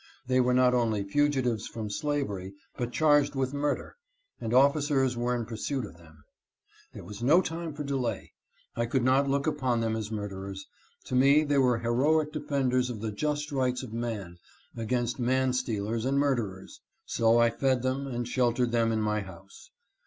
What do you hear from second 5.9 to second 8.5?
them. There was no time for delay.